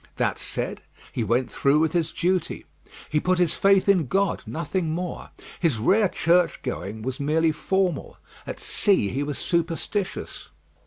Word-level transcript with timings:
That 0.15 0.39
said, 0.39 0.81
he 1.11 1.23
went 1.23 1.51
through 1.51 1.77
with 1.77 1.93
his 1.93 2.11
duty. 2.11 2.65
He 3.07 3.19
put 3.19 3.37
his 3.37 3.53
faith 3.53 3.87
in 3.87 4.07
God 4.07 4.41
nothing 4.47 4.89
more. 4.89 5.29
His 5.59 5.77
rare 5.77 6.09
churchgoing 6.09 7.03
was 7.03 7.19
merely 7.19 7.51
formal. 7.51 8.17
At 8.47 8.57
sea 8.59 9.09
he 9.09 9.21
was 9.21 9.37
superstitious. 9.37 10.49